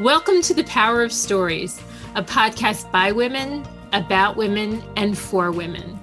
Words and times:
Welcome 0.00 0.42
to 0.42 0.52
The 0.52 0.64
Power 0.64 1.02
of 1.02 1.10
Stories, 1.10 1.80
a 2.16 2.22
podcast 2.22 2.92
by 2.92 3.12
women, 3.12 3.66
about 3.94 4.36
women, 4.36 4.82
and 4.94 5.16
for 5.16 5.50
women. 5.50 5.98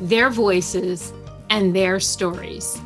Their 0.00 0.30
voices 0.30 1.12
and 1.48 1.72
their 1.72 2.00
stories. 2.00 2.76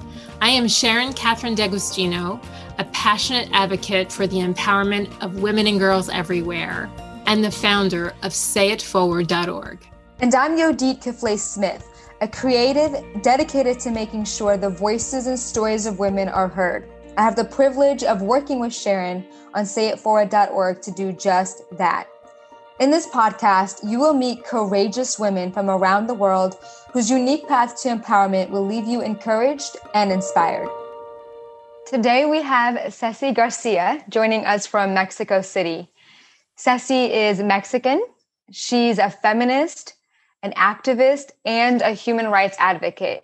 I 0.42 0.51
am 0.51 0.69
Sharon 0.69 1.15
Catherine 1.15 1.54
D'Agostino, 1.54 2.38
a 2.76 2.85
passionate 2.92 3.49
advocate 3.54 4.12
for 4.12 4.26
the 4.26 4.37
empowerment 4.37 5.08
of 5.22 5.40
women 5.40 5.67
and 5.67 5.78
girls 5.78 6.10
everywhere, 6.10 6.90
and 7.24 7.42
the 7.42 7.51
founder 7.51 8.08
of 8.22 8.33
sayitforward.org. 8.33 9.79
And 10.21 10.35
I'm 10.35 10.58
Yodit 10.58 11.03
Kiflay 11.03 11.38
Smith, 11.38 11.88
a 12.21 12.29
creative 12.29 13.22
dedicated 13.22 13.81
to 13.81 13.90
making 13.90 14.26
sure 14.26 14.58
the 14.58 14.69
voices 14.69 15.26
and 15.26 15.38
stories 15.38 15.87
of 15.87 15.99
women 15.99 16.29
are 16.29 16.48
heard. 16.48 16.87
I 17.16 17.23
have 17.23 17.37
the 17.37 17.45
privilege 17.45 18.02
of 18.02 18.23
working 18.23 18.59
with 18.59 18.74
Sharon 18.74 19.24
on 19.54 19.64
sayitforward.org 19.64 20.82
to 20.82 20.91
do 20.91 21.12
just 21.12 21.62
that. 21.78 22.09
In 22.80 22.90
this 22.90 23.06
podcast, 23.06 23.88
you 23.88 24.00
will 24.00 24.14
meet 24.14 24.45
courageous 24.45 25.16
women 25.16 25.52
from 25.52 25.70
around 25.70 26.09
the 26.09 26.14
world 26.14 26.56
whose 26.92 27.09
unique 27.09 27.46
path 27.46 27.80
to 27.82 27.96
empowerment 27.96 28.50
will 28.50 28.66
leave 28.66 28.88
you 28.88 29.00
encouraged 29.00 29.77
and 29.95 30.10
inspired. 30.10 30.68
Today, 31.87 32.24
we 32.27 32.42
have 32.42 32.92
Ceci 32.92 33.30
Garcia 33.30 34.04
joining 34.09 34.45
us 34.45 34.66
from 34.66 34.92
Mexico 34.92 35.40
City. 35.40 35.88
Ceci 36.56 37.12
is 37.12 37.40
Mexican. 37.40 38.04
She's 38.51 38.98
a 38.98 39.09
feminist, 39.09 39.95
an 40.42 40.52
activist, 40.56 41.30
and 41.45 41.80
a 41.80 41.92
human 41.92 42.26
rights 42.26 42.56
advocate. 42.59 43.23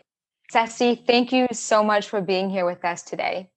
Ceci, 0.53 0.95
thank 0.95 1.33
you 1.33 1.49
so 1.51 1.83
much 1.83 2.09
for 2.09 2.21
being 2.21 2.51
here 2.51 2.67
with 2.67 2.85
us 2.85 3.03
today. 3.03 3.51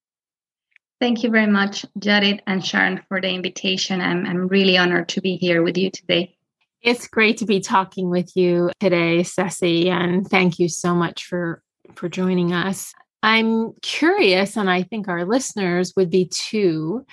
Thank 1.03 1.21
you 1.21 1.31
very 1.31 1.47
much, 1.51 1.85
Judith 1.99 2.39
and 2.47 2.65
Sharon, 2.65 3.01
for 3.09 3.19
the 3.19 3.27
invitation. 3.27 3.99
I'm, 3.99 4.25
I'm 4.25 4.47
really 4.47 4.77
honored 4.77 5.09
to 5.09 5.19
be 5.19 5.35
here 5.35 5.61
with 5.61 5.77
you 5.77 5.91
today. 5.91 6.37
It's 6.81 7.09
great 7.09 7.35
to 7.39 7.45
be 7.45 7.59
talking 7.59 8.09
with 8.09 8.31
you 8.37 8.71
today, 8.79 9.23
Ceci, 9.23 9.89
and 9.89 10.25
thank 10.25 10.59
you 10.59 10.69
so 10.69 10.95
much 10.95 11.25
for, 11.25 11.61
for 11.95 12.07
joining 12.07 12.53
us. 12.53 12.93
I'm 13.21 13.73
curious, 13.81 14.55
and 14.55 14.69
I 14.69 14.83
think 14.83 15.09
our 15.09 15.25
listeners 15.25 15.91
would 15.97 16.09
be 16.09 16.31
too, 16.33 17.05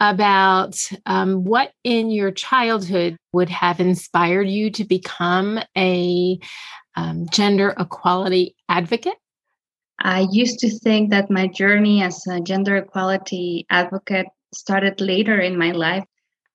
about 0.00 0.78
um, 1.04 1.44
what 1.44 1.72
in 1.84 2.10
your 2.10 2.30
childhood 2.30 3.18
would 3.34 3.50
have 3.50 3.78
inspired 3.78 4.48
you 4.48 4.70
to 4.70 4.84
become 4.84 5.60
a 5.76 6.38
um, 6.96 7.26
gender 7.30 7.74
equality 7.78 8.56
advocate 8.70 9.18
I 10.00 10.26
used 10.30 10.58
to 10.60 10.70
think 10.70 11.10
that 11.10 11.30
my 11.30 11.46
journey 11.46 12.02
as 12.02 12.26
a 12.26 12.40
gender 12.40 12.76
equality 12.76 13.66
advocate 13.70 14.26
started 14.52 15.00
later 15.00 15.40
in 15.40 15.58
my 15.58 15.70
life. 15.70 16.04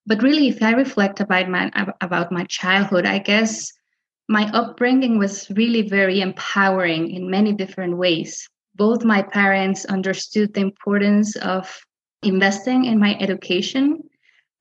But 0.06 0.24
really, 0.24 0.48
if 0.48 0.62
I 0.62 0.72
reflect 0.72 1.20
about 1.20 1.50
my, 1.50 1.72
about 2.02 2.32
my 2.32 2.46
childhood, 2.46 3.06
I 3.06 3.20
guess 3.20 3.72
my 4.28 4.50
upbringing 4.54 5.18
was 5.18 5.50
really 5.52 5.82
very 5.82 6.22
empowering 6.22 7.12
in 7.12 7.30
many 7.30 7.54
different 7.54 7.98
ways. 7.98 8.48
Both 8.76 9.04
my 9.04 9.22
parents 9.22 9.86
understood 9.86 10.54
the 10.54 10.62
importance 10.62 11.36
of 11.38 11.80
investing 12.24 12.86
in 12.86 13.00
my 13.00 13.18
education. 13.20 14.00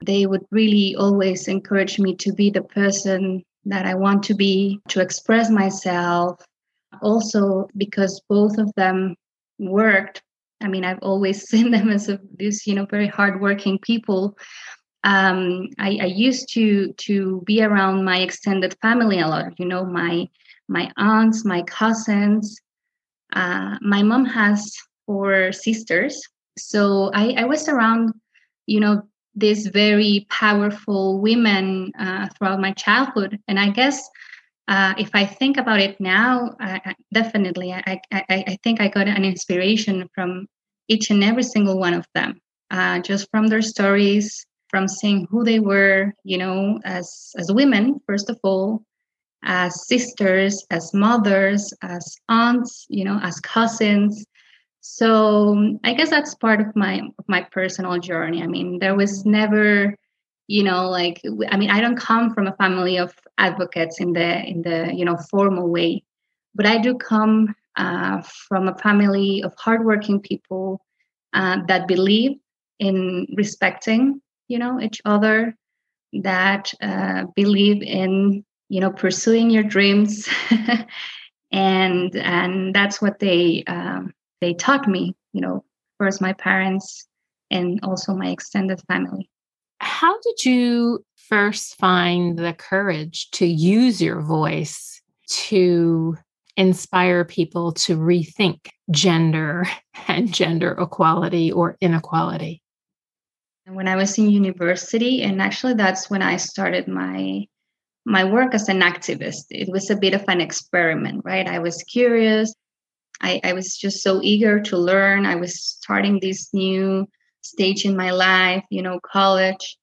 They 0.04 0.26
would 0.26 0.44
really 0.50 0.96
always 0.96 1.48
encourage 1.48 1.98
me 1.98 2.16
to 2.16 2.32
be 2.32 2.50
the 2.50 2.62
person 2.62 3.44
that 3.64 3.86
I 3.86 3.94
want 3.94 4.22
to 4.24 4.34
be, 4.34 4.80
to 4.88 5.00
express 5.00 5.50
myself, 5.50 6.40
also 7.02 7.68
because 7.76 8.20
both 8.28 8.58
of 8.58 8.72
them 8.74 9.14
worked 9.58 10.22
i 10.62 10.68
mean 10.68 10.84
i've 10.84 10.98
always 11.02 11.42
seen 11.48 11.70
them 11.70 11.90
as 11.90 12.08
a, 12.08 12.18
these 12.36 12.66
you 12.66 12.74
know 12.74 12.86
very 12.86 13.06
hardworking 13.06 13.78
people. 13.78 14.36
Um, 15.04 15.68
I, 15.78 15.98
I 16.02 16.06
used 16.06 16.52
to 16.54 16.92
to 16.92 17.42
be 17.46 17.62
around 17.62 18.04
my 18.04 18.18
extended 18.18 18.76
family 18.82 19.20
a 19.20 19.28
lot 19.28 19.58
you 19.58 19.64
know 19.64 19.84
my 19.84 20.28
my 20.68 20.90
aunts 20.96 21.44
my 21.44 21.62
cousins. 21.62 22.60
Uh, 23.32 23.76
my 23.80 24.02
mom 24.02 24.24
has 24.24 24.74
four 25.06 25.52
sisters. 25.52 26.20
So 26.58 27.10
I, 27.14 27.34
I 27.38 27.44
was 27.44 27.68
around 27.68 28.12
you 28.66 28.80
know 28.80 29.02
these 29.34 29.68
very 29.68 30.26
powerful 30.30 31.20
women 31.20 31.92
uh, 31.98 32.28
throughout 32.28 32.60
my 32.60 32.72
childhood. 32.72 33.38
And 33.46 33.58
i 33.58 33.70
guess 33.70 34.08
uh, 34.68 34.94
if 34.98 35.10
I 35.14 35.24
think 35.24 35.56
about 35.56 35.80
it 35.80 35.98
now, 35.98 36.54
I, 36.60 36.94
definitely, 37.12 37.72
I, 37.72 38.00
I, 38.12 38.24
I, 38.28 38.58
think 38.62 38.82
I 38.82 38.88
got 38.88 39.08
an 39.08 39.24
inspiration 39.24 40.06
from 40.14 40.46
each 40.88 41.08
and 41.10 41.24
every 41.24 41.42
single 41.42 41.78
one 41.78 41.94
of 41.94 42.06
them, 42.14 42.38
uh, 42.70 43.00
just 43.00 43.30
from 43.30 43.46
their 43.46 43.62
stories, 43.62 44.46
from 44.68 44.86
seeing 44.86 45.26
who 45.30 45.42
they 45.42 45.58
were, 45.58 46.12
you 46.22 46.36
know, 46.36 46.78
as 46.84 47.32
as 47.38 47.50
women 47.50 47.98
first 48.06 48.28
of 48.28 48.38
all, 48.42 48.82
as 49.42 49.86
sisters, 49.88 50.62
as 50.70 50.92
mothers, 50.92 51.72
as 51.80 52.16
aunts, 52.28 52.84
you 52.90 53.04
know, 53.04 53.18
as 53.22 53.40
cousins. 53.40 54.26
So 54.82 55.78
I 55.84 55.94
guess 55.94 56.10
that's 56.10 56.34
part 56.34 56.60
of 56.60 56.76
my 56.76 57.00
of 57.18 57.24
my 57.26 57.46
personal 57.50 57.98
journey. 57.98 58.42
I 58.42 58.46
mean, 58.46 58.78
there 58.78 58.94
was 58.94 59.24
never 59.24 59.94
you 60.48 60.62
know 60.62 60.88
like 60.88 61.20
i 61.50 61.56
mean 61.56 61.70
i 61.70 61.80
don't 61.80 61.96
come 61.98 62.34
from 62.34 62.46
a 62.46 62.56
family 62.56 62.98
of 62.98 63.14
advocates 63.38 64.00
in 64.00 64.12
the 64.12 64.44
in 64.44 64.62
the 64.62 64.92
you 64.94 65.04
know 65.04 65.16
formal 65.30 65.68
way 65.68 66.02
but 66.54 66.66
i 66.66 66.78
do 66.78 66.94
come 66.94 67.54
uh, 67.76 68.20
from 68.48 68.66
a 68.66 68.76
family 68.78 69.40
of 69.44 69.54
hardworking 69.56 70.20
people 70.20 70.80
uh, 71.34 71.58
that 71.68 71.86
believe 71.86 72.32
in 72.80 73.26
respecting 73.36 74.20
you 74.48 74.58
know 74.58 74.80
each 74.80 75.00
other 75.04 75.54
that 76.12 76.72
uh, 76.80 77.24
believe 77.36 77.82
in 77.82 78.44
you 78.68 78.80
know 78.80 78.90
pursuing 78.90 79.50
your 79.50 79.62
dreams. 79.62 80.28
And 81.50 82.14
and 82.14 82.74
that's 82.74 83.00
what 83.00 83.20
they 83.20 83.64
um, 83.68 84.12
they 84.42 84.52
taught 84.52 84.86
me 84.86 85.16
you 85.32 85.40
know 85.40 85.64
first 85.98 86.20
my 86.20 86.34
parents 86.34 87.08
and 87.50 87.80
also 87.82 88.14
my 88.14 88.28
extended 88.28 88.82
family 88.86 89.30
how 89.80 90.18
did 90.20 90.44
you 90.44 91.04
first 91.16 91.76
find 91.76 92.38
the 92.38 92.54
courage 92.54 93.30
to 93.32 93.46
use 93.46 94.00
your 94.00 94.20
voice 94.20 95.00
to 95.28 96.16
inspire 96.56 97.24
people 97.24 97.72
to 97.72 97.96
rethink 97.96 98.68
gender 98.90 99.64
and 100.08 100.32
gender 100.32 100.72
equality 100.78 101.52
or 101.52 101.76
inequality? 101.80 102.62
When 103.66 103.86
I 103.86 103.96
was 103.96 104.16
in 104.16 104.30
university, 104.30 105.22
and 105.22 105.42
actually 105.42 105.74
that's 105.74 106.08
when 106.08 106.22
I 106.22 106.36
started 106.36 106.88
my 106.88 107.46
my 108.06 108.24
work 108.24 108.54
as 108.54 108.70
an 108.70 108.80
activist. 108.80 109.44
It 109.50 109.68
was 109.68 109.90
a 109.90 109.96
bit 109.96 110.14
of 110.14 110.24
an 110.28 110.40
experiment, 110.40 111.22
right? 111.26 111.46
I 111.46 111.58
was 111.58 111.82
curious. 111.82 112.54
I, 113.20 113.38
I 113.44 113.52
was 113.52 113.76
just 113.76 114.02
so 114.02 114.20
eager 114.22 114.60
to 114.60 114.78
learn. 114.78 115.26
I 115.26 115.34
was 115.34 115.62
starting 115.62 116.18
this 116.18 116.48
new 116.54 117.06
stage 117.42 117.84
in 117.84 117.96
my 117.96 118.10
life, 118.10 118.64
you 118.70 118.82
know, 118.82 119.00
college. 119.00 119.76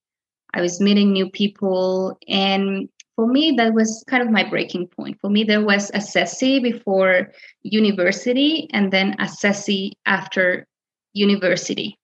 I 0.53 0.61
was 0.61 0.79
meeting 0.79 1.11
new 1.11 1.29
people. 1.29 2.17
And 2.27 2.87
for 3.15 3.27
me, 3.27 3.51
that 3.57 3.73
was 3.73 4.03
kind 4.07 4.23
of 4.23 4.29
my 4.29 4.47
breaking 4.49 4.87
point. 4.87 5.19
For 5.19 5.29
me, 5.29 5.43
there 5.43 5.63
was 5.63 5.91
a 5.93 6.01
Ceci 6.01 6.59
before 6.59 7.31
university 7.63 8.69
and 8.71 8.91
then 8.91 9.15
a 9.19 9.27
Ceci 9.27 9.93
after 10.05 10.67
university. 11.13 11.97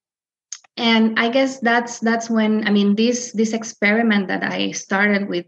And 0.78 1.20
I 1.20 1.30
guess 1.30 1.60
that's 1.60 2.00
that's 2.00 2.30
when 2.30 2.66
I 2.66 2.72
mean 2.72 2.96
this 2.96 3.34
this 3.34 3.54
experiment 3.54 4.28
that 4.30 4.44
I 4.44 4.72
started 4.72 5.28
with 5.28 5.46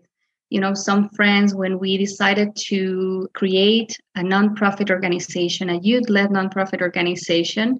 you 0.49 0.59
know 0.59 0.73
some 0.73 1.09
friends 1.09 1.55
when 1.55 1.79
we 1.79 1.97
decided 1.97 2.55
to 2.67 3.27
create 3.33 3.97
a 4.15 4.19
nonprofit 4.19 4.91
organization 4.91 5.69
a 5.69 5.79
youth-led 5.79 6.29
nonprofit 6.29 6.81
organization 6.81 7.79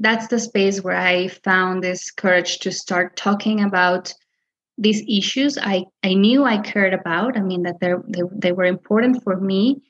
that's 0.00 0.28
the 0.28 0.38
space 0.38 0.82
where 0.82 0.96
i 0.96 1.28
found 1.28 1.82
this 1.82 2.10
courage 2.10 2.58
to 2.58 2.70
start 2.70 3.16
talking 3.16 3.62
about 3.62 4.14
these 4.78 5.02
issues 5.08 5.56
I, 5.58 5.84
I 6.02 6.14
knew 6.14 6.44
I 6.44 6.58
cared 6.58 6.92
about. 6.92 7.36
I 7.36 7.40
mean, 7.40 7.62
that 7.62 7.80
they, 7.80 8.20
they 8.32 8.52
were 8.52 8.64
important 8.64 9.22
for 9.22 9.40
me. 9.40 9.82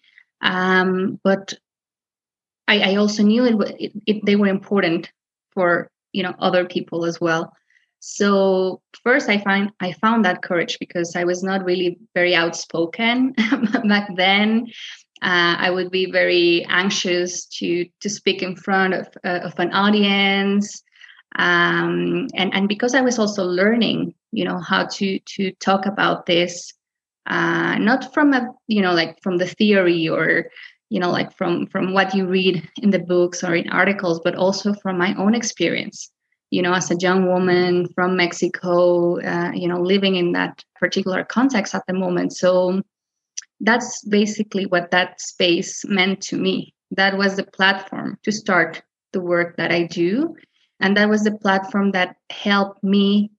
Um, 0.42 1.18
but 1.24 1.54
I, 2.68 2.92
I 2.92 2.96
also 2.96 3.22
knew 3.22 3.44
it, 3.44 3.74
it, 3.80 3.92
it, 4.06 4.24
they 4.24 4.36
were 4.36 4.46
important 4.46 5.10
for, 5.50 5.90
you 6.12 6.22
know, 6.22 6.34
other 6.38 6.64
people 6.64 7.04
as 7.04 7.20
well. 7.20 7.52
So 7.98 8.82
first 9.02 9.28
I 9.28 9.38
find 9.38 9.72
I 9.80 9.92
found 9.92 10.24
that 10.24 10.42
courage 10.42 10.78
because 10.78 11.16
I 11.16 11.24
was 11.24 11.42
not 11.42 11.64
really 11.64 11.98
very 12.14 12.34
outspoken 12.34 13.32
back 13.88 14.08
then. 14.16 14.68
Uh, 15.22 15.56
I 15.58 15.70
would 15.70 15.90
be 15.90 16.10
very 16.10 16.64
anxious 16.68 17.46
to 17.58 17.86
to 18.00 18.10
speak 18.10 18.42
in 18.42 18.56
front 18.56 18.94
of 18.94 19.08
uh, 19.24 19.40
of 19.44 19.58
an 19.58 19.72
audience, 19.72 20.82
um, 21.36 22.28
and 22.34 22.54
and 22.54 22.68
because 22.68 22.94
I 22.94 23.00
was 23.00 23.18
also 23.18 23.44
learning 23.44 24.14
you 24.32 24.44
know 24.44 24.60
how 24.60 24.86
to 24.86 25.18
to 25.18 25.52
talk 25.52 25.86
about 25.86 26.26
this 26.26 26.72
uh, 27.26 27.78
not 27.78 28.12
from 28.12 28.34
a 28.34 28.48
you 28.68 28.82
know 28.82 28.92
like 28.92 29.22
from 29.22 29.38
the 29.38 29.46
theory 29.46 30.08
or 30.08 30.50
you 30.90 31.00
know 31.00 31.10
like 31.10 31.36
from 31.36 31.66
from 31.66 31.94
what 31.94 32.14
you 32.14 32.26
read 32.26 32.68
in 32.82 32.90
the 32.90 32.98
books 32.98 33.42
or 33.42 33.54
in 33.54 33.70
articles 33.70 34.20
but 34.22 34.34
also 34.34 34.74
from 34.74 34.98
my 34.98 35.14
own 35.16 35.34
experience 35.34 36.10
you 36.50 36.62
know, 36.62 36.74
as 36.74 36.90
a 36.90 36.96
young 36.96 37.26
woman 37.26 37.88
from 37.94 38.16
Mexico, 38.16 39.20
uh, 39.20 39.50
you 39.52 39.68
know, 39.68 39.80
living 39.80 40.16
in 40.16 40.32
that 40.32 40.64
particular 40.76 41.24
context 41.24 41.74
at 41.74 41.82
the 41.86 41.92
moment. 41.92 42.32
So 42.32 42.82
that's 43.60 44.04
basically 44.04 44.66
what 44.66 44.90
that 44.90 45.20
space 45.20 45.84
meant 45.86 46.20
to 46.22 46.36
me. 46.36 46.74
That 46.90 47.16
was 47.16 47.36
the 47.36 47.44
platform 47.44 48.18
to 48.22 48.32
start 48.32 48.82
the 49.12 49.20
work 49.20 49.56
that 49.56 49.72
I 49.72 49.84
do. 49.84 50.36
And 50.80 50.96
that 50.96 51.08
was 51.08 51.24
the 51.24 51.32
platform 51.32 51.92
that 51.92 52.16
helped 52.30 52.84
me 52.84 53.30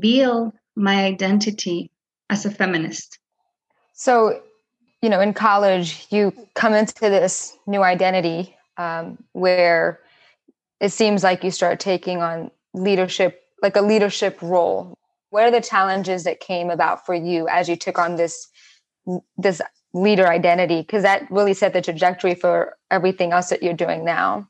build 0.00 0.52
my 0.74 1.04
identity 1.04 1.90
as 2.30 2.46
a 2.46 2.50
feminist. 2.50 3.18
So, 3.92 4.40
you 5.02 5.08
know, 5.08 5.20
in 5.20 5.34
college, 5.34 6.06
you 6.10 6.32
come 6.54 6.72
into 6.72 7.00
this 7.00 7.56
new 7.66 7.82
identity 7.82 8.56
um, 8.76 9.18
where 9.32 10.00
it 10.80 10.90
seems 10.90 11.22
like 11.22 11.44
you 11.44 11.50
start 11.50 11.80
taking 11.80 12.22
on 12.22 12.50
leadership, 12.74 13.42
like 13.62 13.76
a 13.76 13.82
leadership 13.82 14.40
role. 14.40 14.94
What 15.30 15.44
are 15.44 15.50
the 15.50 15.60
challenges 15.60 16.24
that 16.24 16.40
came 16.40 16.70
about 16.70 17.04
for 17.04 17.14
you 17.14 17.48
as 17.48 17.68
you 17.68 17.76
took 17.76 17.98
on 17.98 18.16
this 18.16 18.48
this 19.36 19.60
leader 19.92 20.28
identity? 20.28 20.80
Because 20.80 21.02
that 21.02 21.30
really 21.30 21.54
set 21.54 21.72
the 21.72 21.82
trajectory 21.82 22.34
for 22.34 22.76
everything 22.90 23.32
else 23.32 23.48
that 23.50 23.62
you're 23.62 23.74
doing 23.74 24.04
now. 24.04 24.48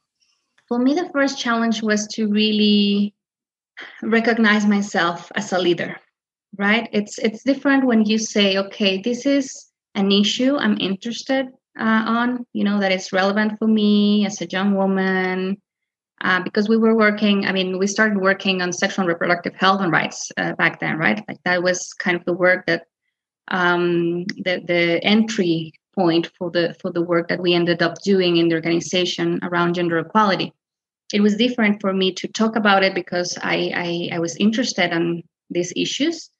For 0.69 0.79
me, 0.79 0.95
the 0.95 1.11
first 1.13 1.39
challenge 1.39 1.83
was 1.83 2.07
to 2.09 2.29
really 2.29 3.15
recognize 4.03 4.67
myself 4.67 5.31
as 5.35 5.53
a 5.53 5.59
leader. 5.59 5.97
Right? 6.57 6.89
It's 6.93 7.19
it's 7.19 7.43
different 7.45 7.87
when 7.87 8.05
you 8.05 8.19
say, 8.19 8.57
okay, 8.57 9.01
this 9.01 9.27
is 9.27 9.69
an 9.95 10.11
issue 10.11 10.57
I'm 10.57 10.79
interested 10.81 11.47
uh, 11.79 12.05
on. 12.07 12.47
You 12.53 12.65
know 12.65 12.81
that 12.81 12.93
is 12.93 13.13
relevant 13.13 13.59
for 13.59 13.69
me 13.69 14.27
as 14.27 14.41
a 14.41 14.47
young 14.47 14.75
woman 14.75 15.59
uh, 16.23 16.41
because 16.43 16.69
we 16.69 16.77
were 16.77 16.97
working 16.97 17.47
i 17.47 17.53
mean 17.53 17.79
we 17.79 17.87
started 17.87 18.19
working 18.19 18.61
on 18.63 18.73
sexual 18.73 19.03
and 19.03 19.09
reproductive 19.09 19.55
health 19.55 19.81
and 19.81 19.93
rights 19.93 20.31
uh, 20.37 20.53
back 20.55 20.81
then 20.81 20.99
right 20.99 21.23
like 21.29 21.39
that 21.45 21.63
was 21.63 21.93
kind 21.95 22.17
of 22.17 22.25
the 22.25 22.33
work 22.33 22.67
that 22.67 22.85
um, 23.51 24.25
the, 24.25 24.63
the 24.67 25.01
entry 25.03 25.73
point 25.99 26.31
for 26.39 26.51
the 26.51 26.75
for 26.81 26.91
the 26.93 27.03
work 27.03 27.29
that 27.29 27.41
we 27.41 27.55
ended 27.55 27.83
up 27.83 28.01
doing 28.03 28.37
in 28.37 28.49
the 28.49 28.55
organization 28.55 29.41
around 29.43 29.75
gender 29.75 29.99
equality. 29.99 30.53
It 31.13 31.21
was 31.21 31.37
different 31.37 31.81
for 31.81 31.93
me 31.93 32.13
to 32.15 32.29
talk 32.29 32.55
about 32.57 32.85
it 32.85 32.95
because 32.95 33.37
i 33.43 33.59
i, 33.85 34.17
I 34.17 34.19
was 34.19 34.37
interested 34.37 34.93
in 34.93 35.23
these 35.51 35.73
issues. 35.77 36.31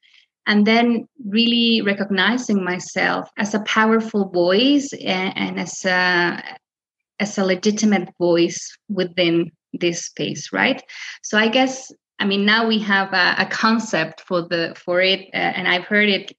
And 0.47 0.67
then 0.67 1.07
really 1.27 1.83
recognizing 1.83 2.65
myself 2.65 3.29
as 3.37 3.53
a 3.53 3.61
powerful 3.65 4.31
voice 4.31 4.95
and, 4.95 5.37
and 5.37 5.61
as 5.61 5.85
a 5.85 6.43
as 7.21 7.37
a 7.37 7.45
legitimate 7.45 8.09
voice 8.19 8.61
within 8.89 9.51
this 9.73 10.07
space 10.07 10.53
right? 10.53 10.83
So 11.23 11.37
i 11.37 11.49
guess 11.49 11.93
i 12.21 12.25
mean 12.25 12.45
now 12.45 12.67
we 12.67 12.79
have 12.79 13.13
a, 13.13 13.35
a 13.45 13.47
concept 13.47 14.23
for 14.29 14.41
the 14.43 14.75
for 14.85 15.01
it 15.01 15.21
uh, 15.35 15.53
and 15.57 15.69
i've 15.69 15.85
heard 15.85 16.09
it 16.09 16.33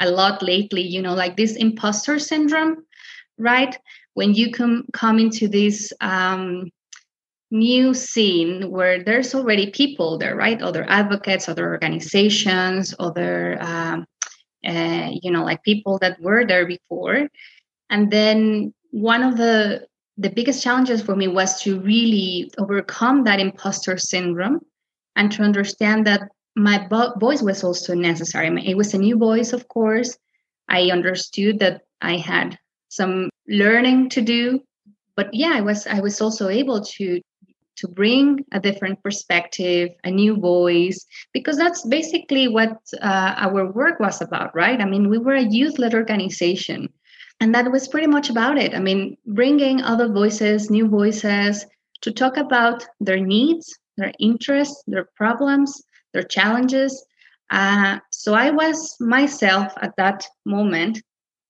a 0.00 0.10
lot 0.10 0.42
lately 0.42 0.82
you 0.82 1.02
know 1.02 1.14
like 1.14 1.36
this 1.36 1.56
imposter 1.56 2.18
syndrome 2.18 2.86
right? 3.38 3.76
When 4.14 4.34
you 4.34 4.50
come 4.50 4.84
come 4.92 5.18
into 5.18 5.48
this 5.48 5.92
um, 6.00 6.70
new 7.50 7.94
scene 7.94 8.70
where 8.70 9.02
there's 9.02 9.34
already 9.34 9.70
people 9.70 10.18
there 10.18 10.36
right? 10.36 10.60
Other 10.60 10.84
advocates 10.88 11.48
other 11.48 11.68
organizations 11.70 12.94
other 12.98 13.58
um, 13.60 14.06
uh, 14.66 15.10
you 15.22 15.30
know 15.30 15.44
like 15.44 15.62
people 15.62 15.98
that 15.98 16.20
were 16.20 16.44
there 16.44 16.66
before. 16.66 17.28
And 17.90 18.10
then 18.10 18.74
one 18.90 19.22
of 19.22 19.36
the 19.36 19.86
the 20.18 20.30
biggest 20.30 20.62
challenges 20.62 21.02
for 21.02 21.14
me 21.14 21.28
was 21.28 21.60
to 21.60 21.78
really 21.80 22.50
overcome 22.56 23.24
that 23.24 23.38
imposter 23.38 23.98
syndrome 23.98 24.60
and 25.14 25.30
to 25.32 25.42
understand 25.42 26.06
that 26.06 26.22
my 26.56 26.88
voice 27.20 27.42
was 27.42 27.62
also 27.62 27.94
necessary. 27.94 28.48
It 28.66 28.76
was 28.76 28.94
a 28.94 28.98
new 28.98 29.16
voice, 29.18 29.52
of 29.52 29.68
course. 29.68 30.16
I 30.68 30.90
understood 30.90 31.58
that 31.60 31.82
I 32.00 32.16
had 32.16 32.58
some 32.88 33.30
learning 33.46 34.08
to 34.10 34.22
do, 34.22 34.60
but 35.16 35.32
yeah, 35.32 35.52
I 35.54 35.60
was 35.60 35.86
I 35.86 36.00
was 36.00 36.20
also 36.20 36.48
able 36.48 36.80
to 36.80 37.20
to 37.76 37.88
bring 37.88 38.42
a 38.52 38.58
different 38.58 39.02
perspective, 39.02 39.90
a 40.02 40.10
new 40.10 40.36
voice, 40.36 41.04
because 41.34 41.58
that's 41.58 41.86
basically 41.86 42.48
what 42.48 42.78
uh, 43.02 43.34
our 43.36 43.70
work 43.70 44.00
was 44.00 44.22
about, 44.22 44.54
right? 44.54 44.80
I 44.80 44.86
mean, 44.86 45.10
we 45.10 45.18
were 45.18 45.34
a 45.34 45.42
youth-led 45.42 45.94
organization 45.94 46.88
and 47.40 47.54
that 47.54 47.70
was 47.70 47.88
pretty 47.88 48.06
much 48.06 48.30
about 48.30 48.56
it. 48.58 48.74
I 48.74 48.80
mean, 48.80 49.16
bringing 49.26 49.82
other 49.82 50.08
voices, 50.08 50.70
new 50.70 50.88
voices 50.88 51.66
to 52.00 52.10
talk 52.12 52.38
about 52.38 52.86
their 53.00 53.20
needs, 53.20 53.78
their 53.96 54.12
interests, 54.18 54.82
their 54.86 55.08
problems, 55.16 55.82
their 56.16 56.24
challenges. 56.24 57.04
Uh, 57.50 57.98
so 58.10 58.34
I 58.34 58.50
was 58.50 58.96
myself 58.98 59.72
at 59.82 59.94
that 59.96 60.26
moment 60.44 61.02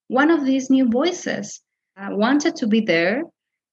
one 0.09 0.31
of 0.31 0.45
these 0.45 0.71
new 0.71 0.89
voices. 0.89 1.61
I 1.97 2.13
wanted 2.13 2.57
to 2.57 2.67
be 2.67 2.81
there, 2.81 3.23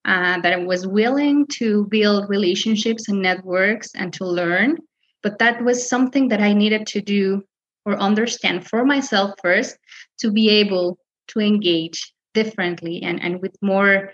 uh, 0.05 0.41
that 0.41 0.53
I 0.53 0.57
was 0.57 0.87
willing 0.87 1.45
to 1.59 1.85
build 1.85 2.29
relationships 2.29 3.07
and 3.07 3.21
networks 3.21 3.89
and 3.95 4.11
to 4.13 4.25
learn. 4.25 4.77
But 5.21 5.39
that 5.39 5.63
was 5.63 5.87
something 5.87 6.29
that 6.29 6.41
I 6.41 6.53
needed 6.53 6.87
to 6.87 7.01
do 7.01 7.43
or 7.85 7.97
understand 7.99 8.67
for 8.67 8.85
myself 8.85 9.31
first 9.41 9.77
to 10.19 10.31
be 10.31 10.49
able 10.49 10.97
to 11.29 11.39
engage 11.39 12.13
differently 12.33 13.01
and, 13.03 13.21
and 13.21 13.41
with 13.41 13.55
more 13.61 14.11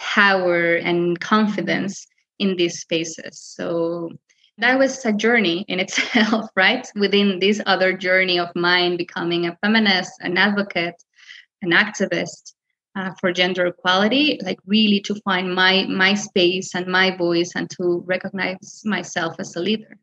power 0.00 0.76
and 0.76 1.20
confidence 1.20 2.06
in 2.38 2.56
these 2.56 2.80
spaces. 2.80 3.38
So 3.38 4.10
that 4.58 4.78
was 4.78 5.04
a 5.04 5.12
journey 5.12 5.64
in 5.68 5.80
itself, 5.84 6.50
right? 6.56 6.86
Within 6.94 7.38
this 7.38 7.60
other 7.66 7.96
journey 7.96 8.38
of 8.38 8.54
mine, 8.54 8.96
becoming 8.96 9.46
a 9.46 9.56
feminist, 9.62 10.12
an 10.20 10.36
advocate, 10.36 11.02
an 11.62 11.70
activist 11.70 12.54
uh, 12.96 13.10
for 13.20 13.32
gender 13.32 13.66
equality, 13.66 14.38
like 14.42 14.58
really 14.66 15.00
to 15.00 15.14
find 15.24 15.54
my 15.54 15.86
my 15.86 16.14
space 16.14 16.74
and 16.74 16.86
my 16.86 17.16
voice, 17.16 17.52
and 17.54 17.70
to 17.70 18.02
recognize 18.06 18.82
myself 18.84 19.36
as 19.38 19.54
a 19.56 19.60
leader. 19.60 19.96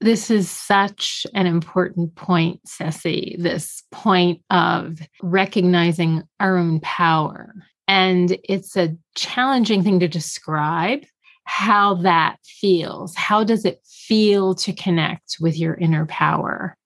This 0.00 0.30
is 0.30 0.50
such 0.50 1.26
an 1.34 1.46
important 1.46 2.14
point, 2.16 2.60
Ceci, 2.66 3.36
this 3.38 3.82
point 3.90 4.42
of 4.50 4.98
recognizing 5.22 6.22
our 6.38 6.58
own 6.58 6.80
power. 6.80 7.54
And 7.88 8.36
it's 8.44 8.76
a 8.76 8.94
challenging 9.14 9.82
thing 9.82 10.00
to 10.00 10.08
describe 10.08 11.04
how 11.46 11.94
that 11.94 12.36
feels. 12.44 13.14
How 13.14 13.44
does 13.44 13.64
it 13.64 13.80
feel 13.86 14.54
to 14.56 14.72
connect 14.72 15.36
with 15.40 15.56
your 15.56 15.74
inner 15.74 16.04
power? 16.06 16.76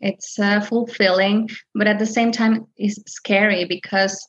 It's 0.00 0.38
uh, 0.38 0.60
fulfilling, 0.60 1.50
but 1.74 1.86
at 1.86 1.98
the 1.98 2.06
same 2.06 2.32
time, 2.32 2.66
it's 2.76 3.00
scary 3.06 3.64
because 3.64 4.26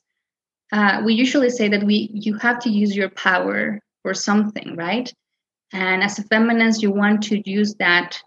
uh, 0.72 1.02
we 1.04 1.14
usually 1.14 1.50
say 1.50 1.70
that 1.70 1.84
we 1.84 2.10
you 2.14 2.38
have 2.38 2.60
to 2.60 2.70
use 2.70 2.96
your 2.96 3.10
power 3.10 3.80
for 4.04 4.14
something, 4.14 4.76
right? 4.76 5.12
And 5.74 6.04
as 6.04 6.20
a 6.20 6.24
feminist, 6.24 6.82
you 6.82 6.92
want 6.92 7.24
to 7.24 7.50
use 7.50 7.74
that 7.76 8.22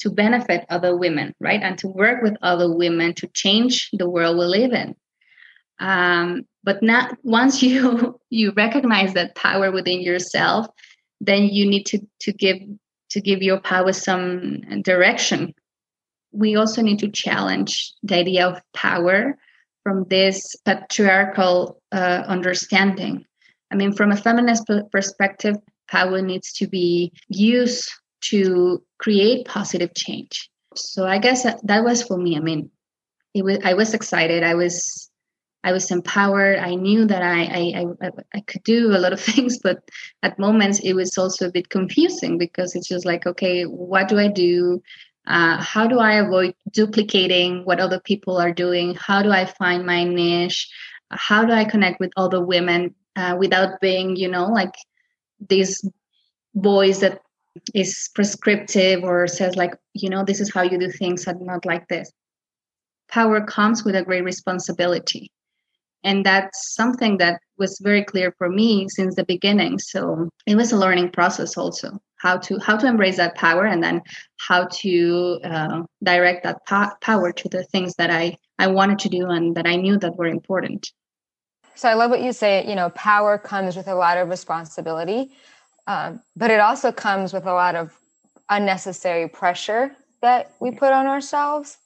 to 0.00 0.10
benefit 0.10 0.66
other 0.68 0.96
women, 0.96 1.34
right? 1.40 1.62
And 1.62 1.78
to 1.78 1.88
work 1.88 2.22
with 2.22 2.36
other 2.42 2.74
women 2.74 3.14
to 3.14 3.28
change 3.28 3.88
the 3.92 4.08
world 4.08 4.38
we 4.38 4.44
live 4.44 4.72
in. 4.72 4.94
Um, 5.80 6.42
but 6.62 6.82
not 6.82 7.16
once 7.22 7.62
you 7.62 8.20
you 8.30 8.52
recognize 8.56 9.14
that 9.14 9.34
power 9.34 9.70
within 9.72 10.00
yourself, 10.02 10.66
then 11.20 11.44
you 11.44 11.68
need 11.68 11.86
to 11.86 11.98
to 12.20 12.32
give 12.32 12.58
to 13.10 13.20
give 13.20 13.42
your 13.42 13.60
power 13.60 13.92
some 13.92 14.60
direction. 14.82 15.54
We 16.32 16.54
also 16.54 16.80
need 16.80 17.00
to 17.00 17.10
challenge 17.10 17.92
the 18.02 18.16
idea 18.16 18.46
of 18.46 18.62
power 18.72 19.36
from 19.82 20.04
this 20.08 20.54
patriarchal 20.64 21.82
uh, 21.90 22.22
understanding. 22.26 23.24
I 23.72 23.74
mean, 23.74 23.92
from 23.92 24.12
a 24.12 24.16
feminist 24.16 24.70
perspective, 24.92 25.56
power 25.88 26.22
needs 26.22 26.52
to 26.54 26.68
be 26.68 27.12
used 27.28 27.90
to 28.22 28.82
create 28.98 29.46
positive 29.46 29.94
change. 29.94 30.50
So 30.76 31.06
I 31.06 31.18
guess 31.18 31.42
that 31.42 31.84
was 31.84 32.02
for 32.02 32.16
me. 32.16 32.36
I 32.36 32.40
mean, 32.40 32.70
it 33.34 33.44
was 33.44 33.58
I 33.64 33.74
was 33.74 33.94
excited. 33.94 34.44
I 34.44 34.54
was 34.54 35.09
I 35.62 35.72
was 35.72 35.90
empowered. 35.90 36.58
I 36.58 36.74
knew 36.74 37.04
that 37.06 37.22
I, 37.22 37.42
I 37.42 38.08
I, 38.34 38.40
could 38.40 38.62
do 38.62 38.96
a 38.96 38.98
lot 38.98 39.12
of 39.12 39.20
things, 39.30 39.58
but 39.58 39.88
at 40.22 40.38
moments 40.38 40.80
it 40.80 40.94
was 40.94 41.16
also 41.18 41.48
a 41.48 41.52
bit 41.52 41.68
confusing 41.68 42.38
because 42.38 42.74
it's 42.74 42.88
just 42.88 43.04
like, 43.04 43.26
okay, 43.26 43.64
what 43.64 44.08
do 44.08 44.18
I 44.18 44.28
do? 44.28 44.82
Uh, 45.26 45.62
how 45.62 45.86
do 45.86 45.98
I 45.98 46.14
avoid 46.14 46.54
duplicating 46.72 47.64
what 47.64 47.78
other 47.78 48.00
people 48.00 48.38
are 48.38 48.52
doing? 48.52 48.94
How 48.94 49.22
do 49.22 49.30
I 49.30 49.44
find 49.44 49.84
my 49.84 50.04
niche? 50.04 50.68
How 51.10 51.44
do 51.44 51.52
I 51.52 51.64
connect 51.64 52.00
with 52.00 52.12
other 52.16 52.44
women 52.44 52.94
uh, 53.16 53.36
without 53.38 53.80
being, 53.80 54.16
you 54.16 54.28
know, 54.28 54.46
like 54.46 54.74
this 55.48 55.84
voice 56.54 57.00
that 57.00 57.20
is 57.74 58.10
prescriptive 58.14 59.02
or 59.02 59.26
says 59.26 59.56
like 59.56 59.74
you 59.92 60.08
know 60.08 60.24
this 60.24 60.40
is 60.40 60.52
how 60.52 60.62
you 60.62 60.78
do 60.78 60.90
things 60.90 61.26
and 61.26 61.40
not 61.42 61.64
like 61.64 61.86
this 61.88 62.12
power 63.08 63.44
comes 63.44 63.84
with 63.84 63.96
a 63.96 64.04
great 64.04 64.24
responsibility 64.24 65.30
and 66.04 66.24
that's 66.24 66.74
something 66.74 67.18
that 67.18 67.40
was 67.58 67.78
very 67.82 68.04
clear 68.04 68.32
for 68.38 68.48
me 68.48 68.88
since 68.88 69.14
the 69.14 69.24
beginning. 69.24 69.78
So 69.78 70.28
it 70.46 70.56
was 70.56 70.72
a 70.72 70.76
learning 70.78 71.10
process 71.10 71.56
also 71.56 71.98
how 72.16 72.36
to 72.36 72.58
how 72.58 72.76
to 72.76 72.86
embrace 72.86 73.16
that 73.16 73.34
power 73.34 73.64
and 73.64 73.82
then 73.82 74.02
how 74.36 74.66
to 74.70 75.40
uh, 75.42 75.82
direct 76.02 76.44
that 76.44 76.58
po- 76.68 76.92
power 77.00 77.32
to 77.32 77.48
the 77.48 77.64
things 77.64 77.94
that 77.96 78.10
i 78.10 78.36
i 78.58 78.66
wanted 78.66 78.98
to 78.98 79.08
do 79.08 79.30
and 79.30 79.54
that 79.56 79.66
i 79.66 79.74
knew 79.74 79.98
that 79.98 80.16
were 80.16 80.26
important. 80.26 80.92
So 81.76 81.88
i 81.88 81.94
love 81.94 82.10
what 82.10 82.22
you 82.22 82.32
say 82.32 82.66
you 82.68 82.74
know 82.74 82.90
power 82.90 83.38
comes 83.38 83.74
with 83.74 83.88
a 83.88 83.94
lot 83.94 84.18
of 84.18 84.28
responsibility 84.28 85.32
um, 85.86 86.20
but 86.36 86.50
it 86.50 86.60
also 86.60 86.92
comes 86.92 87.32
with 87.32 87.46
a 87.46 87.52
lot 87.52 87.74
of 87.74 87.98
unnecessary 88.48 89.28
pressure 89.28 89.90
that 90.20 90.52
we 90.60 90.70
put 90.70 90.92
on 90.92 91.06
ourselves. 91.06 91.78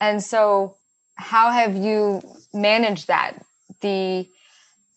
And 0.00 0.22
so 0.22 0.76
how 1.14 1.50
have 1.50 1.76
you 1.76 2.20
managed 2.52 3.08
that 3.08 3.38
the 3.80 4.28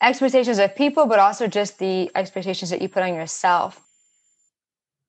expectations 0.02 0.60
of 0.60 0.76
people 0.76 1.06
but 1.06 1.20
also 1.20 1.48
just 1.48 1.80
the 1.80 2.10
expectations 2.16 2.70
that 2.70 2.82
you 2.82 2.90
put 2.90 3.04
on 3.04 3.14
yourself 3.14 3.82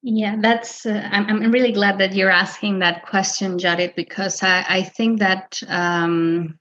yeah, 0.05 0.35
that's. 0.41 0.85
Uh, 0.85 1.09
I'm, 1.13 1.29
I'm 1.29 1.53
really 1.53 1.71
glad 1.71 1.99
that 1.99 2.13
you're 2.13 2.29
asking 2.29 2.81
that 2.81 3.07
question, 3.07 3.57
Judith, 3.57 3.93
because 3.95 4.43
I, 4.43 4.65
I 4.69 4.83
think 4.83 5.21
that 5.21 5.61
um, 5.69 6.59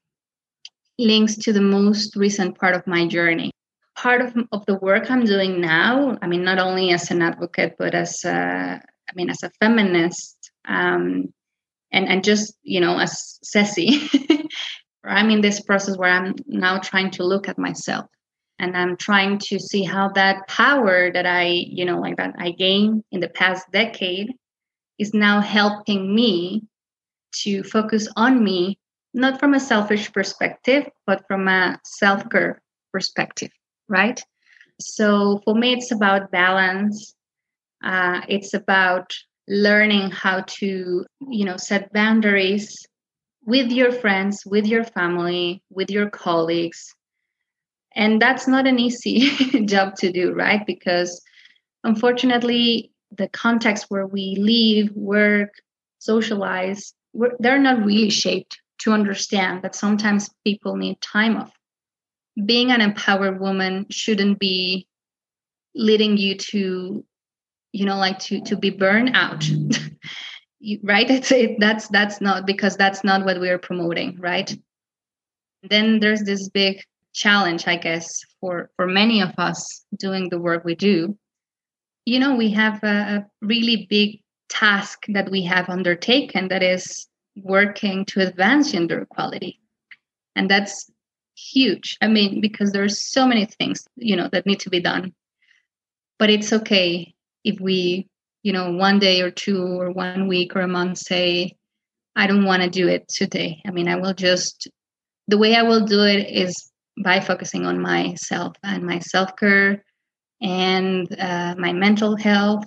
links 1.00 1.36
to 1.38 1.54
the 1.54 1.62
most 1.62 2.16
recent 2.16 2.58
part 2.58 2.76
of 2.76 2.86
my 2.86 3.08
journey. 3.08 3.52
Part 3.96 4.22
of, 4.22 4.36
of 4.52 4.66
the 4.68 4.76
work 4.76 5.10
I'm 5.10 5.26
doing 5.26 5.60
now, 5.60 6.18
I 6.22 6.28
mean, 6.28 6.44
not 6.44 6.60
only 6.60 6.92
as 6.92 7.10
an 7.10 7.22
advocate, 7.24 7.76
but 7.78 7.96
as 7.96 8.24
a, 8.24 8.80
I 8.80 9.14
mean, 9.16 9.30
as 9.30 9.42
a 9.44 9.52
feminist, 9.60 10.52
um, 10.68 11.34
and 11.92 12.08
and 12.08 12.24
just 12.24 12.54
you 12.62 12.80
know, 12.80 12.98
as 12.98 13.40
Ceci, 13.44 14.08
I'm 15.04 15.30
in 15.30 15.42
this 15.42 15.62
process 15.62 15.98
where 15.98 16.10
I'm 16.10 16.36
now 16.48 16.80
trying 16.80 17.12
to 17.12 17.24
look 17.24 17.48
at 17.50 17.58
myself 17.58 18.06
and 18.60 18.78
i'm 18.78 18.96
trying 18.96 19.40
to 19.40 19.58
see 19.58 19.82
how 19.82 20.10
that 20.10 20.48
power 20.48 21.12
that 21.12 21.26
i 21.26 21.46
you 21.46 21.84
know 21.84 22.00
like 22.00 22.18
that 22.18 22.36
i 22.38 22.52
gained 22.52 23.04
in 23.12 23.20
the 23.20 23.30
past 23.30 23.66
decade 23.72 24.36
is 25.00 25.16
now 25.16 25.42
helping 25.42 26.14
me 26.14 26.62
to 27.34 27.64
focus 27.64 28.08
on 28.16 28.44
me 28.44 28.78
not 29.16 29.40
from 29.40 29.56
a 29.56 29.60
selfish 29.60 30.14
perspective 30.14 30.88
but 31.08 31.24
from 31.28 31.48
a 31.48 31.80
self-care 31.84 32.62
perspective 32.92 33.50
right? 33.92 34.24
So 34.80 35.42
for 35.44 35.54
me 35.54 35.74
it's 35.74 35.92
about 35.92 36.32
balance. 36.32 37.14
Uh, 37.84 38.22
it's 38.28 38.54
about 38.54 39.14
learning 39.48 40.12
how 40.12 40.42
to 40.48 41.06
you 41.30 41.46
know 41.46 41.58
set 41.58 41.92
boundaries 41.94 42.88
with 43.46 43.72
your 43.72 43.92
friends 43.92 44.44
with 44.46 44.66
your 44.66 44.84
family 44.84 45.62
with 45.70 45.90
your 45.90 46.10
colleagues. 46.10 46.94
And 47.96 48.22
that's 48.22 48.48
not 48.48 48.68
an 48.68 48.80
easy 48.80 49.66
job 49.66 49.96
to 49.98 50.12
do 50.12 50.34
right? 50.34 50.66
Because 50.66 51.22
unfortunately 51.84 52.92
the 53.12 53.28
context 53.30 53.86
where 53.90 54.08
we 54.08 54.38
live 54.40 54.96
work 54.96 55.50
socialize 56.00 56.94
they're 57.40 57.60
not 57.60 57.86
really 57.86 58.10
shaped 58.10 58.62
to 58.80 58.94
understand 58.94 59.62
that 59.64 59.76
sometimes 59.76 60.30
people 60.46 60.76
need 60.78 61.00
time 61.02 61.36
off. 61.36 61.52
Being 62.46 62.72
an 62.72 62.82
empowered 62.82 63.40
woman 63.40 63.86
shouldn't 63.90 64.40
be 64.40 64.88
leading 65.76 66.18
you 66.18 66.36
to 66.36 67.06
you 67.72 67.86
know 67.86 67.98
like 67.98 68.20
to 68.20 68.42
to 68.42 68.58
be 68.58 68.70
burned 68.70 69.12
out 69.14 69.46
right? 70.84 71.10
It's 71.10 71.32
it, 71.32 71.60
that's 71.60 71.88
that's 71.88 72.22
not 72.22 72.46
because 72.46 72.78
that's 72.78 73.04
not 73.04 73.26
what 73.26 73.40
we're 73.40 73.60
promoting 73.60 74.18
right? 74.20 74.56
Then 75.64 76.00
there's 76.00 76.24
this 76.24 76.50
big 76.50 76.82
challenge 77.14 77.68
i 77.68 77.76
guess 77.76 78.22
for 78.40 78.70
for 78.78 78.88
many 78.88 79.22
of 79.22 79.34
us 79.38 79.86
doing 79.98 80.30
the 80.30 80.40
work 80.40 80.64
we 80.64 80.76
do. 80.76 81.18
You 82.06 82.20
know 82.20 82.36
we 82.36 82.52
have 82.52 82.84
a, 82.84 82.88
a 82.88 83.26
really 83.42 83.88
big 83.90 84.22
task 84.50 85.06
that 85.10 85.30
we 85.30 85.44
have 85.44 85.70
undertaken 85.70 86.48
that 86.50 86.64
is 86.64 87.08
working 87.38 88.06
to 88.06 88.28
advance 88.28 88.72
gender 88.72 89.02
equality. 89.02 89.60
And 90.36 90.50
that's 90.50 90.90
huge. 91.36 91.98
I 92.02 92.08
mean 92.08 92.42
because 92.42 92.72
there's 92.72 93.02
so 93.02 93.28
many 93.28 93.46
things 93.46 93.88
you 93.96 94.16
know 94.16 94.30
that 94.32 94.46
need 94.46 94.60
to 94.62 94.70
be 94.70 94.80
done. 94.80 95.14
But 96.18 96.30
it's 96.30 96.54
okay 96.54 97.14
if 97.44 97.60
we 97.60 98.08
you 98.44 98.54
know 98.54 98.72
one 98.72 99.00
day 99.00 99.22
or 99.22 99.32
two 99.32 99.80
or 99.80 99.92
one 99.92 100.28
week 100.28 100.56
or 100.56 100.62
a 100.62 100.68
month 100.68 100.98
say 100.98 101.56
i 102.16 102.28
don't 102.28 102.46
want 102.46 102.62
to 102.62 102.70
do 102.70 102.88
it 102.88 103.08
today 103.08 103.62
i 103.68 103.72
mean 103.72 103.88
i 103.88 103.96
will 103.96 104.14
just 104.14 104.68
the 105.28 105.38
way 105.38 105.56
i 105.56 105.62
will 105.62 105.86
do 105.86 106.02
it 106.02 106.28
is 106.30 106.72
by 107.04 107.20
focusing 107.20 107.66
on 107.66 107.80
myself 107.80 108.56
and 108.64 108.84
my 108.84 109.00
self 109.00 109.36
care 109.36 109.84
and 110.42 111.08
uh, 111.20 111.56
my 111.58 111.72
mental 111.72 112.16
health. 112.16 112.66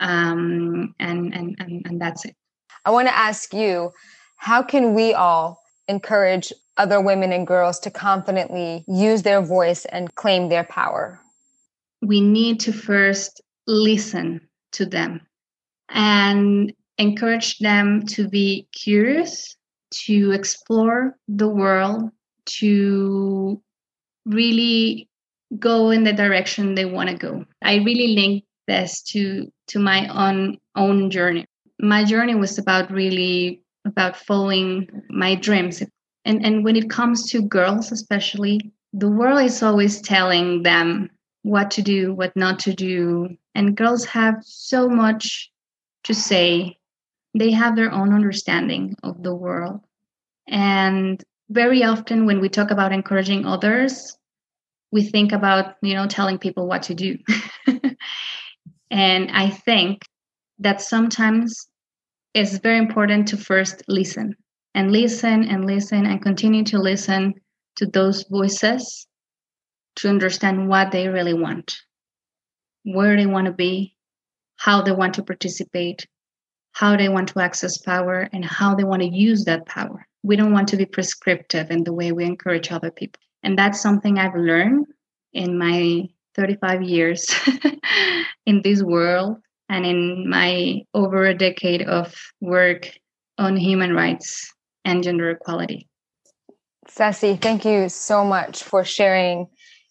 Um, 0.00 0.94
and, 1.00 1.34
and, 1.34 1.56
and, 1.58 1.86
and 1.86 2.00
that's 2.00 2.24
it. 2.24 2.36
I 2.84 2.90
want 2.90 3.08
to 3.08 3.16
ask 3.16 3.52
you 3.52 3.90
how 4.36 4.62
can 4.62 4.94
we 4.94 5.12
all 5.12 5.60
encourage 5.88 6.52
other 6.76 7.00
women 7.00 7.32
and 7.32 7.46
girls 7.46 7.80
to 7.80 7.90
confidently 7.90 8.84
use 8.86 9.22
their 9.22 9.42
voice 9.42 9.84
and 9.86 10.14
claim 10.14 10.48
their 10.48 10.62
power? 10.62 11.20
We 12.00 12.20
need 12.20 12.60
to 12.60 12.72
first 12.72 13.40
listen 13.66 14.47
to 14.72 14.86
them 14.86 15.20
and 15.88 16.72
encourage 16.98 17.58
them 17.58 18.04
to 18.06 18.28
be 18.28 18.68
curious, 18.72 19.56
to 20.06 20.32
explore 20.32 21.16
the 21.28 21.48
world, 21.48 22.10
to 22.46 23.62
really 24.26 25.08
go 25.58 25.90
in 25.90 26.04
the 26.04 26.12
direction 26.12 26.74
they 26.74 26.84
want 26.84 27.08
to 27.08 27.16
go. 27.16 27.44
I 27.62 27.76
really 27.76 28.08
link 28.14 28.44
this 28.66 29.02
to 29.02 29.50
to 29.68 29.78
my 29.78 30.06
own 30.08 30.58
own 30.76 31.10
journey. 31.10 31.46
My 31.80 32.04
journey 32.04 32.34
was 32.34 32.58
about 32.58 32.90
really 32.90 33.62
about 33.86 34.16
following 34.16 34.88
my 35.08 35.34
dreams. 35.34 35.82
And 36.24 36.44
and 36.44 36.64
when 36.64 36.76
it 36.76 36.90
comes 36.90 37.30
to 37.30 37.42
girls 37.42 37.90
especially, 37.92 38.72
the 38.92 39.08
world 39.08 39.40
is 39.42 39.62
always 39.62 40.00
telling 40.00 40.62
them 40.62 41.10
what 41.42 41.70
to 41.72 41.82
do, 41.82 42.14
what 42.14 42.34
not 42.36 42.58
to 42.60 42.74
do. 42.74 43.36
And 43.54 43.76
girls 43.76 44.04
have 44.06 44.36
so 44.42 44.88
much 44.88 45.50
to 46.04 46.14
say. 46.14 46.76
They 47.34 47.50
have 47.52 47.76
their 47.76 47.92
own 47.92 48.12
understanding 48.12 48.96
of 49.02 49.22
the 49.22 49.34
world. 49.34 49.80
And 50.48 51.22
very 51.50 51.82
often 51.82 52.26
when 52.26 52.40
we 52.40 52.48
talk 52.48 52.70
about 52.70 52.92
encouraging 52.92 53.46
others 53.46 54.16
we 54.90 55.02
think 55.02 55.32
about 55.32 55.76
you 55.82 55.94
know 55.94 56.06
telling 56.06 56.38
people 56.38 56.66
what 56.66 56.82
to 56.82 56.94
do 56.94 57.16
and 58.90 59.30
i 59.32 59.48
think 59.48 60.02
that 60.58 60.80
sometimes 60.80 61.68
it's 62.34 62.58
very 62.58 62.78
important 62.78 63.26
to 63.28 63.36
first 63.36 63.82
listen 63.88 64.34
and 64.74 64.92
listen 64.92 65.44
and 65.44 65.66
listen 65.66 66.06
and 66.06 66.22
continue 66.22 66.64
to 66.64 66.78
listen 66.78 67.34
to 67.76 67.86
those 67.86 68.24
voices 68.30 69.06
to 69.98 70.08
understand 70.08 70.68
what 70.68 70.90
they 70.90 71.08
really 71.08 71.34
want 71.34 71.76
where 72.84 73.16
they 73.16 73.26
want 73.26 73.46
to 73.46 73.52
be 73.52 73.94
how 74.56 74.82
they 74.82 74.92
want 74.92 75.14
to 75.14 75.22
participate 75.22 76.06
how 76.72 76.96
they 76.96 77.08
want 77.08 77.28
to 77.28 77.40
access 77.40 77.78
power 77.78 78.28
and 78.32 78.44
how 78.44 78.74
they 78.74 78.84
want 78.84 79.02
to 79.02 79.08
use 79.08 79.44
that 79.44 79.66
power 79.66 80.08
we 80.22 80.36
don't 80.36 80.52
want 80.52 80.68
to 80.68 80.76
be 80.76 80.86
prescriptive 80.86 81.70
in 81.70 81.84
the 81.84 81.92
way 81.92 82.12
we 82.12 82.24
encourage 82.24 82.70
other 82.70 82.90
people. 82.90 83.20
And 83.42 83.58
that's 83.58 83.80
something 83.80 84.18
I've 84.18 84.34
learned 84.34 84.86
in 85.32 85.58
my 85.58 86.08
35 86.34 86.82
years 86.82 87.34
in 88.46 88.62
this 88.62 88.82
world 88.82 89.38
and 89.68 89.86
in 89.86 90.28
my 90.28 90.82
over 90.94 91.24
a 91.24 91.34
decade 91.34 91.82
of 91.82 92.14
work 92.40 92.90
on 93.36 93.56
human 93.56 93.94
rights 93.94 94.52
and 94.84 95.02
gender 95.02 95.30
equality. 95.30 95.88
Ceci, 96.88 97.36
thank 97.36 97.64
you 97.64 97.88
so 97.88 98.24
much 98.24 98.62
for 98.62 98.84
sharing 98.84 99.46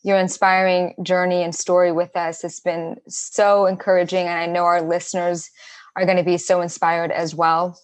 your 0.08 0.18
inspiring 0.18 0.96
journey 1.04 1.44
and 1.44 1.54
story 1.54 1.92
with 1.92 2.16
us. 2.16 2.44
It's 2.44 2.60
been 2.60 2.96
so 3.08 3.66
encouraging, 3.66 4.26
and 4.28 4.40
I 4.40 4.46
know 4.48 4.64
our 4.64 4.82
listeners 4.82 5.50
are 5.96 6.06
going 6.06 6.18
to 6.18 6.24
be 6.24 6.38
so 6.38 6.62
inspired 6.62 7.12
as 7.12 7.36
well 7.36 7.78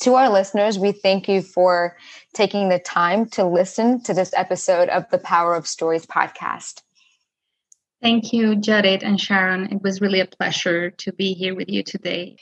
to 0.00 0.14
our 0.14 0.30
listeners, 0.30 0.78
we 0.78 0.92
thank 0.92 1.28
you 1.28 1.42
for 1.42 1.96
taking 2.34 2.68
the 2.68 2.78
time 2.78 3.26
to 3.30 3.44
listen 3.44 4.02
to 4.02 4.14
this 4.14 4.32
episode 4.34 4.88
of 4.88 5.08
the 5.10 5.18
Power 5.18 5.54
of 5.54 5.66
Stories 5.66 6.06
podcast. 6.06 6.82
Thank 8.02 8.32
you, 8.32 8.56
Judith 8.56 9.02
and 9.02 9.20
Sharon. 9.20 9.70
It 9.70 9.82
was 9.82 10.00
really 10.00 10.20
a 10.20 10.26
pleasure 10.26 10.90
to 10.90 11.12
be 11.12 11.34
here 11.34 11.54
with 11.54 11.68
you 11.68 11.82
today. 11.82 12.36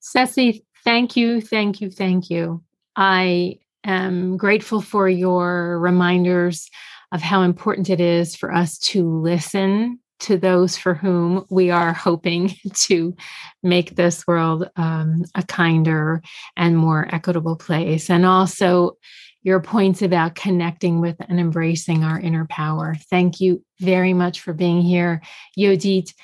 Ceci, 0.00 0.64
thank 0.84 1.16
you, 1.16 1.42
thank 1.42 1.82
you, 1.82 1.90
thank 1.90 2.30
you. 2.30 2.62
I 2.96 3.58
am 3.84 4.38
grateful 4.38 4.80
for 4.80 5.06
your 5.06 5.78
reminders 5.78 6.70
of 7.12 7.22
how 7.22 7.42
important 7.42 7.90
it 7.90 8.00
is 8.00 8.34
for 8.34 8.52
us 8.52 8.78
to 8.78 9.08
listen 9.08 10.00
to 10.20 10.38
those 10.38 10.76
for 10.76 10.94
whom 10.94 11.44
we 11.50 11.70
are 11.70 11.92
hoping 11.92 12.54
to 12.74 13.14
make 13.62 13.94
this 13.94 14.26
world 14.26 14.68
um, 14.76 15.24
a 15.34 15.42
kinder 15.42 16.22
and 16.56 16.76
more 16.76 17.08
equitable 17.12 17.56
place. 17.56 18.08
And 18.08 18.24
also, 18.24 18.96
your 19.44 19.60
points 19.60 20.02
about 20.02 20.36
connecting 20.36 21.00
with 21.00 21.16
and 21.28 21.40
embracing 21.40 22.04
our 22.04 22.20
inner 22.20 22.46
power. 22.46 22.94
Thank 23.10 23.40
you 23.40 23.64
very 23.80 24.14
much 24.14 24.40
for 24.40 24.52
being 24.52 24.82
here. 24.82 25.20
Yodit, 25.58 26.14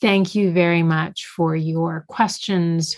thank 0.00 0.34
you 0.34 0.50
very 0.50 0.82
much 0.82 1.26
for 1.26 1.54
your 1.54 2.04
questions 2.08 2.96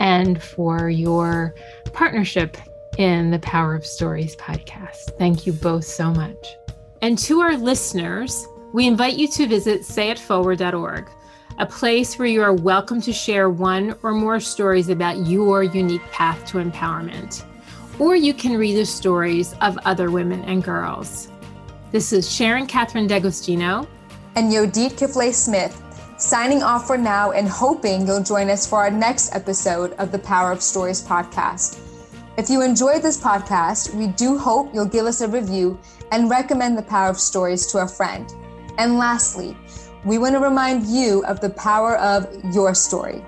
and 0.00 0.42
for 0.42 0.90
your 0.90 1.54
partnership 1.92 2.56
in 2.98 3.30
the 3.30 3.38
Power 3.38 3.74
of 3.74 3.86
Stories 3.86 4.36
podcast. 4.36 5.16
Thank 5.18 5.46
you 5.46 5.52
both 5.52 5.84
so 5.84 6.12
much. 6.12 6.63
And 7.04 7.18
to 7.18 7.42
our 7.42 7.54
listeners, 7.54 8.48
we 8.72 8.86
invite 8.86 9.18
you 9.18 9.28
to 9.28 9.46
visit 9.46 9.82
sayitforward.org, 9.82 11.10
a 11.58 11.66
place 11.66 12.18
where 12.18 12.26
you 12.26 12.40
are 12.40 12.54
welcome 12.54 13.02
to 13.02 13.12
share 13.12 13.50
one 13.50 13.94
or 14.02 14.12
more 14.12 14.40
stories 14.40 14.88
about 14.88 15.26
your 15.26 15.62
unique 15.62 16.10
path 16.10 16.46
to 16.46 16.64
empowerment. 16.64 17.44
Or 17.98 18.16
you 18.16 18.32
can 18.32 18.56
read 18.56 18.78
the 18.78 18.86
stories 18.86 19.54
of 19.60 19.76
other 19.84 20.10
women 20.10 20.44
and 20.44 20.64
girls. 20.64 21.28
This 21.92 22.10
is 22.10 22.34
Sharon 22.34 22.66
Catherine 22.66 23.06
D'Agostino 23.06 23.86
and 24.34 24.50
Yodit 24.50 24.92
Kifle 24.92 25.30
Smith 25.34 25.78
signing 26.16 26.62
off 26.62 26.86
for 26.86 26.96
now 26.96 27.32
and 27.32 27.46
hoping 27.46 28.06
you'll 28.06 28.22
join 28.22 28.48
us 28.48 28.66
for 28.66 28.78
our 28.78 28.90
next 28.90 29.34
episode 29.34 29.92
of 29.98 30.10
the 30.10 30.18
Power 30.20 30.52
of 30.52 30.62
Stories 30.62 31.06
podcast. 31.06 31.83
If 32.36 32.50
you 32.50 32.62
enjoyed 32.62 33.00
this 33.00 33.16
podcast, 33.16 33.94
we 33.94 34.08
do 34.08 34.36
hope 34.36 34.74
you'll 34.74 34.86
give 34.86 35.06
us 35.06 35.20
a 35.20 35.28
review 35.28 35.78
and 36.10 36.28
recommend 36.28 36.76
the 36.76 36.82
Power 36.82 37.08
of 37.08 37.20
Stories 37.20 37.64
to 37.68 37.78
a 37.78 37.86
friend. 37.86 38.28
And 38.76 38.98
lastly, 38.98 39.56
we 40.04 40.18
want 40.18 40.34
to 40.34 40.40
remind 40.40 40.84
you 40.84 41.24
of 41.26 41.38
the 41.38 41.50
power 41.50 41.96
of 41.98 42.26
your 42.52 42.74
story. 42.74 43.24